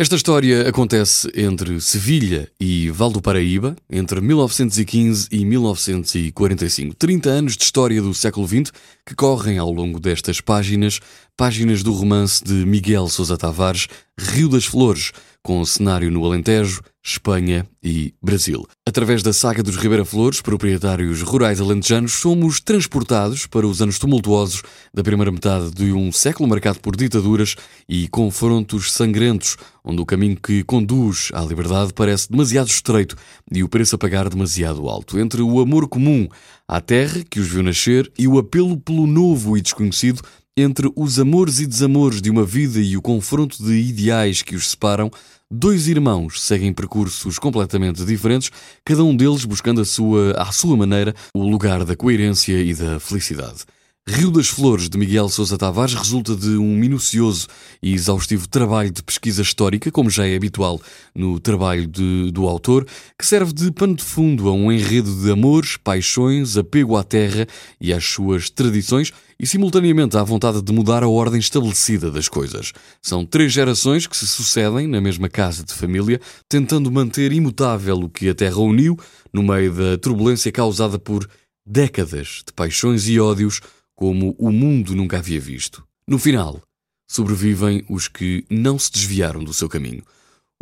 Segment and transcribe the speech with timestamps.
[0.00, 6.94] Esta história acontece entre Sevilha e Val do Paraíba, entre 1915 e 1945.
[6.94, 8.70] 30 anos de história do século XX
[9.04, 11.00] que correm ao longo destas páginas,
[11.36, 15.10] páginas do romance de Miguel Sousa Tavares, Rio das Flores,
[15.42, 18.68] com cenário no Alentejo, Espanha e Brasil.
[18.88, 24.62] Através da saga dos Ribeira Flores, proprietários rurais alentejanos, somos transportados para os anos tumultuosos
[24.94, 27.54] da primeira metade de um século marcado por ditaduras
[27.86, 33.14] e confrontos sangrentos, onde o caminho que conduz à liberdade parece demasiado estreito
[33.52, 35.18] e o preço a pagar demasiado alto.
[35.18, 36.26] Entre o amor comum
[36.66, 40.22] à terra que os viu nascer e o apelo pelo novo e desconhecido,
[40.60, 44.70] entre os amores e desamores de uma vida e o confronto de ideais que os
[44.70, 45.10] separam,
[45.50, 48.50] Dois irmãos seguem percursos completamente diferentes,
[48.84, 53.00] cada um deles buscando a sua, à sua maneira o lugar da coerência e da
[53.00, 53.64] felicidade.
[54.10, 57.46] Rio das Flores, de Miguel Sousa Tavares, resulta de um minucioso
[57.82, 60.80] e exaustivo trabalho de pesquisa histórica, como já é habitual
[61.14, 62.86] no trabalho de, do autor,
[63.18, 67.46] que serve de pano de fundo a um enredo de amores, paixões, apego à terra
[67.78, 72.72] e às suas tradições e, simultaneamente, à vontade de mudar a ordem estabelecida das coisas.
[73.02, 78.08] São três gerações que se sucedem na mesma casa de família, tentando manter imutável o
[78.08, 78.98] que a terra uniu
[79.30, 81.28] no meio da turbulência causada por
[81.66, 83.60] décadas de paixões e ódios
[83.98, 85.82] como o mundo nunca havia visto.
[86.06, 86.62] No final,
[87.10, 90.04] sobrevivem os que não se desviaram do seu caminho.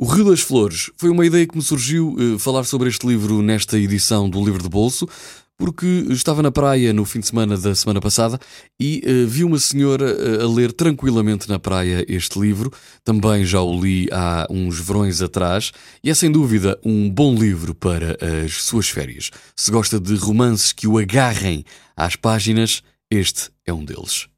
[0.01, 3.43] O Rio das Flores foi uma ideia que me surgiu eh, falar sobre este livro
[3.43, 5.07] nesta edição do Livro de Bolso,
[5.59, 8.39] porque estava na praia no fim de semana da semana passada
[8.81, 12.73] e uh, vi uma senhora uh, a ler tranquilamente na praia este livro.
[13.05, 17.75] Também já o li há uns verões atrás e é sem dúvida um bom livro
[17.75, 19.31] para as suas férias.
[19.55, 21.65] Se gosta de romances que o agarrem
[21.97, 24.29] às páginas, este é um deles.